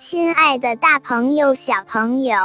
[0.00, 2.36] 亲爱的，大朋友、小朋友，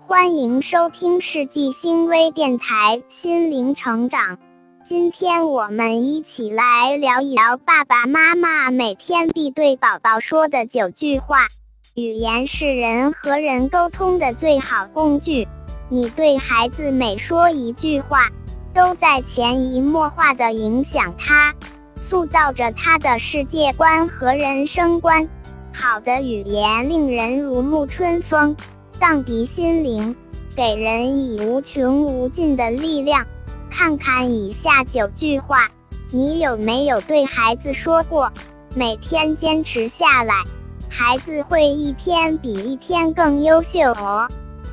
[0.00, 4.38] 欢迎收听世纪星微电台心灵成长。
[4.86, 11.48] 今天我们一起来聊一聊爸爸妈妈每天必对宝宝说的九句话。
[11.94, 15.46] 语言是人和人沟通的最好工具。
[15.90, 18.30] 你对孩子每说一句话，
[18.72, 21.54] 都在潜移默化地影响他，
[22.00, 25.28] 塑造着他的世界观和人生观。
[25.76, 28.54] 好的语言令人如沐春风，
[29.00, 30.14] 荡涤心灵，
[30.54, 33.26] 给人以无穷无尽的力量。
[33.68, 35.68] 看看以下九句话，
[36.12, 38.32] 你有没有对孩子说过？
[38.76, 40.44] 每天坚持下来，
[40.88, 44.28] 孩子会一天比一天更优秀哦。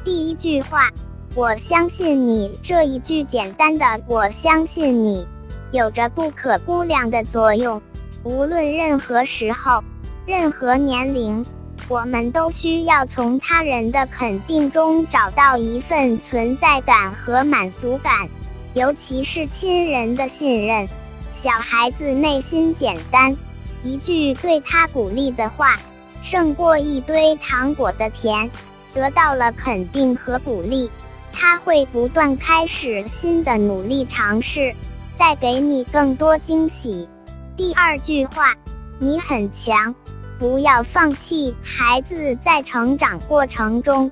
[0.05, 0.91] 第一句话，
[1.33, 2.55] 我相信你。
[2.61, 5.27] 这一句简单的“我相信你”，
[5.73, 7.81] 有着不可估量的作用。
[8.23, 9.83] 无论任何时候。
[10.25, 11.43] 任何年龄，
[11.87, 18.29] 我们都需要从他人的肯定中找到一份存在感和满足感，
[18.73, 20.87] 尤其是亲人的信任。
[21.35, 23.35] 小孩子内心简单，
[23.83, 25.79] 一句对他鼓励的话，
[26.21, 28.49] 胜过一堆糖果的甜。
[28.93, 30.91] 得到了肯定和鼓励，
[31.31, 34.75] 他会不断开始新的努力尝试，
[35.17, 37.07] 带给你更多惊喜。
[37.55, 38.53] 第二句话，
[38.99, 39.95] 你很强。
[40.41, 44.09] 不要放弃，孩子在成长过程中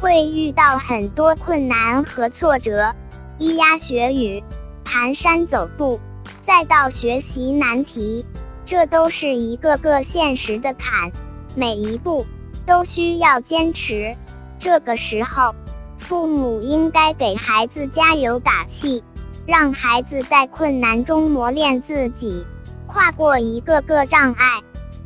[0.00, 2.92] 会遇到很多困难和挫折，
[3.38, 4.42] 咿呀学语、
[4.84, 6.00] 蹒跚走步，
[6.42, 8.26] 再到学习难题，
[8.66, 11.12] 这都是一个个现实的坎，
[11.54, 12.26] 每一步
[12.66, 14.16] 都需要坚持。
[14.58, 15.54] 这个时候，
[16.00, 19.00] 父母应该给孩子加油打气，
[19.46, 22.44] 让孩子在困难中磨练自己，
[22.88, 24.60] 跨过一个个障碍。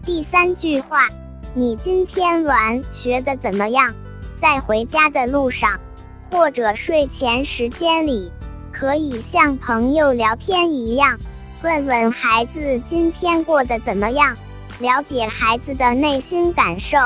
[0.04, 1.08] 第三句话，
[1.54, 3.94] 你今天玩学的怎么样？
[4.36, 5.78] 在回家的路上，
[6.28, 8.32] 或者睡前时间里，
[8.72, 11.16] 可以像朋友聊天一样，
[11.62, 14.36] 问问孩子今天过得怎么样，
[14.80, 16.98] 了解孩子的内心感受，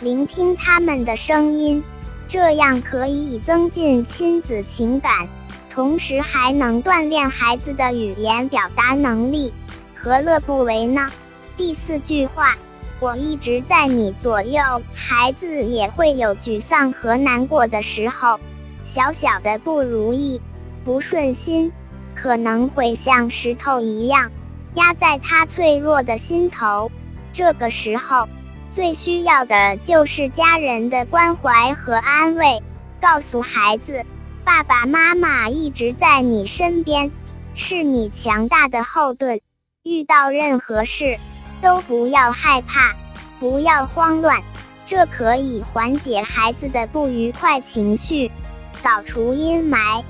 [0.00, 1.82] 聆听他们的声音，
[2.28, 5.26] 这样可以增进亲子情感，
[5.68, 9.52] 同时还能锻炼孩子的语言表达能力，
[9.96, 11.10] 何乐不为呢？
[11.56, 12.54] 第四句话，
[13.00, 14.60] 我一直在你左右。
[14.94, 18.38] 孩子也会有沮丧和难过的时候，
[18.84, 20.38] 小小的不如意、
[20.84, 21.72] 不顺心，
[22.14, 24.30] 可能会像石头一样
[24.74, 26.92] 压在他脆弱的心头。
[27.32, 28.28] 这个时候，
[28.74, 32.62] 最需要的就是家人的关怀和安慰。
[33.00, 34.04] 告诉孩子，
[34.44, 37.10] 爸爸妈妈一直在你身边，
[37.54, 39.40] 是你强大的后盾。
[39.84, 41.16] 遇到任何事。
[41.60, 42.94] 都不要害怕，
[43.40, 44.42] 不要慌乱，
[44.86, 48.30] 这可以缓解孩子的不愉快情绪，
[48.72, 50.02] 扫除阴霾。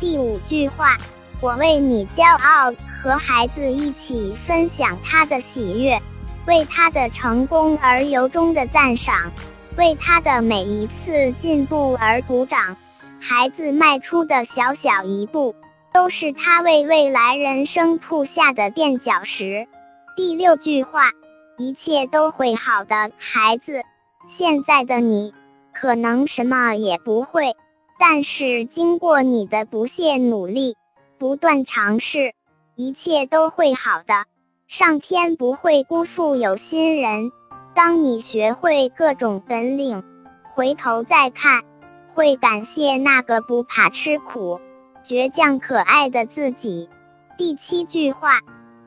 [0.00, 0.96] 第五句话，
[1.40, 6.00] 我为你骄傲，和孩子一起分享他的喜悦，
[6.46, 9.30] 为他的成功而由衷的赞赏，
[9.76, 12.76] 为他的每一次进步而鼓掌。
[13.20, 15.54] 孩子迈出的小小一步，
[15.92, 19.68] 都是他为未来人生铺下的垫脚石。
[20.14, 21.10] 第六句话，
[21.56, 23.82] 一切都会好的，孩子。
[24.28, 25.32] 现在的你
[25.72, 27.56] 可能什么也不会，
[27.98, 30.76] 但是经过你的不懈努力，
[31.16, 32.34] 不断尝试，
[32.76, 34.26] 一切都会好的。
[34.68, 37.32] 上天不会辜负有心人。
[37.74, 40.04] 当你学会各种本领，
[40.44, 41.62] 回头再看，
[42.12, 44.60] 会感谢那个不怕吃苦、
[45.06, 46.90] 倔强可爱的自己。
[47.38, 48.40] 第七句话。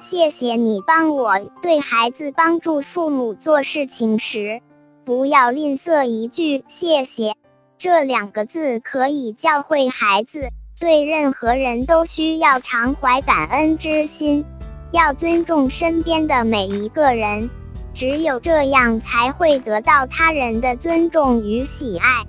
[0.07, 4.61] 谢谢你帮我对孩子帮助父母做事情时，
[5.03, 7.33] 不要吝啬一句谢谢。
[7.79, 10.49] 这两个字可以教会孩子，
[10.79, 14.45] 对任何人都需要常怀感恩之心，
[14.91, 17.49] 要尊重身边的每一个人，
[17.95, 22.23] 只有这样才会得到他人的尊重与喜爱。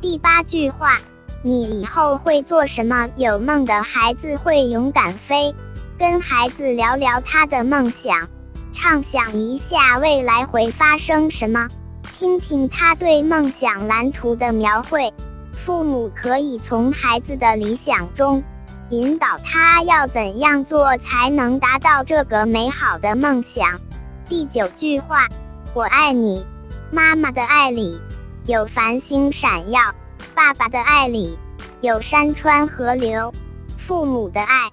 [0.00, 0.98] 第八句话，
[1.44, 3.08] 你以后会做什么？
[3.16, 5.54] 有梦的孩子会勇敢飞。
[6.00, 8.26] 跟孩子聊聊他的梦想，
[8.72, 11.68] 畅想一下未来会发生什么，
[12.14, 15.12] 听听他对梦想蓝图的描绘。
[15.52, 18.42] 父母可以从孩子的理想中
[18.88, 23.78] 引导他要怎样做才能达到这个美好的梦想。
[24.26, 25.28] 第九句话，
[25.74, 26.46] 我爱你。
[26.90, 28.00] 妈妈的爱里
[28.46, 29.82] 有繁星闪耀，
[30.34, 31.38] 爸爸的爱里
[31.82, 33.30] 有山川河流，
[33.76, 34.70] 父母的爱。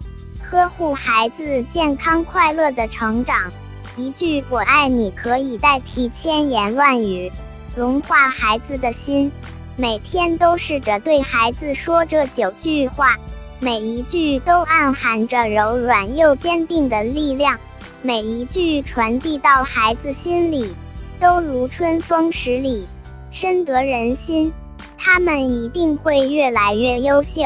[0.50, 3.52] 呵护孩子健康快乐的成长，
[3.98, 7.30] 一句“我爱你”可以代替千言万语。
[7.76, 9.30] 融化孩子的心。
[9.76, 13.16] 每天都试着对孩子说这九句话，
[13.60, 17.60] 每一句都暗含着柔软又坚定的力量，
[18.02, 20.74] 每一句传递到孩子心里，
[21.20, 22.88] 都如春风十里，
[23.30, 24.52] 深得人心。
[24.98, 27.42] 他们一定会越来越优秀。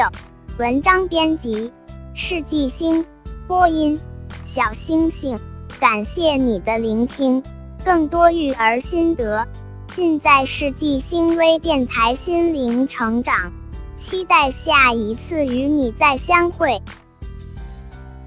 [0.56, 1.70] 文章编辑：
[2.14, 3.04] 世纪星，
[3.48, 3.98] 播音：
[4.44, 5.38] 小星星。
[5.80, 7.42] 感谢你的聆听，
[7.82, 9.46] 更多育儿心得。
[9.96, 13.50] 尽在世纪星微电台心灵成长，
[13.98, 16.80] 期待下一次与你再相会。